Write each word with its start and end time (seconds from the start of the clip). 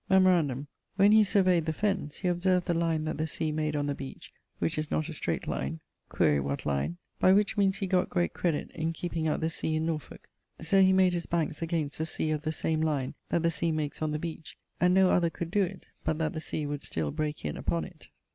☞ 0.01 0.03
Memorandum: 0.09 0.65
when 0.95 1.11
he 1.11 1.23
surveyed 1.23 1.67
the 1.67 1.71
fennes, 1.73 2.15
he 2.17 2.27
observed 2.27 2.65
the 2.65 2.73
line 2.73 3.03
that 3.05 3.19
the 3.19 3.27
sea 3.27 3.51
made 3.51 3.75
on 3.75 3.85
the 3.85 3.93
beach, 3.93 4.33
which 4.57 4.79
is 4.79 4.89
not 4.89 5.07
a 5.07 5.13
streight 5.13 5.45
line 5.45 5.79
(quaere 6.09 6.41
what 6.41 6.65
line?), 6.65 6.97
by 7.19 7.31
which 7.31 7.55
meanes 7.55 7.77
he 7.77 7.85
gott 7.85 8.09
great 8.09 8.33
credit 8.33 8.71
in 8.71 8.93
keeping 8.93 9.27
out 9.27 9.41
the 9.41 9.47
sea 9.47 9.75
in 9.75 9.85
Norfolke; 9.85 10.25
so 10.59 10.81
he 10.81 10.91
made 10.91 11.13
his 11.13 11.27
bankes 11.27 11.61
against 11.61 11.99
the 11.99 12.07
sea 12.07 12.31
of 12.31 12.41
the 12.41 12.51
same 12.51 12.81
line 12.81 13.13
that 13.29 13.43
the 13.43 13.51
sea 13.51 13.71
makes 13.71 14.01
on 14.01 14.09
the 14.09 14.17
beach; 14.17 14.57
and 14.79 14.95
no 14.95 15.11
other 15.11 15.29
could 15.29 15.51
doe 15.51 15.61
it, 15.65 15.85
but 16.03 16.17
that 16.17 16.33
the 16.33 16.39
sea 16.41 16.65
would 16.65 16.81
still 16.81 17.11
breake 17.11 17.45
in 17.45 17.55
upon 17.55 17.85
it. 17.85 18.07